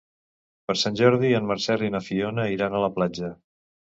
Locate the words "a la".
2.79-2.91